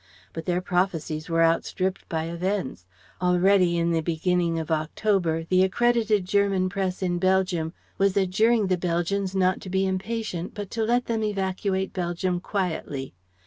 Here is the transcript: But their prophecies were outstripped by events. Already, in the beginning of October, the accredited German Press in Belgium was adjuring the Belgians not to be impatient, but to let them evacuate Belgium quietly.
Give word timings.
But 0.33 0.45
their 0.47 0.61
prophecies 0.61 1.29
were 1.29 1.43
outstripped 1.43 2.09
by 2.09 2.23
events. 2.23 2.87
Already, 3.21 3.77
in 3.77 3.91
the 3.91 4.01
beginning 4.01 4.57
of 4.57 4.71
October, 4.71 5.43
the 5.43 5.61
accredited 5.63 6.25
German 6.25 6.69
Press 6.69 7.03
in 7.03 7.19
Belgium 7.19 7.71
was 7.99 8.17
adjuring 8.17 8.65
the 8.65 8.79
Belgians 8.79 9.35
not 9.35 9.61
to 9.61 9.69
be 9.69 9.85
impatient, 9.85 10.55
but 10.55 10.71
to 10.71 10.83
let 10.83 11.05
them 11.05 11.23
evacuate 11.23 11.93
Belgium 11.93 12.39
quietly. 12.39 13.13